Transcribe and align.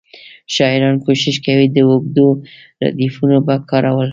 شاعران 0.55 0.95
کوښښ 1.03 1.37
کوي 1.45 1.67
د 1.71 1.77
اوږدو 1.87 2.27
ردیفونو 2.83 3.37
په 3.47 3.53
کارولو. 3.69 4.09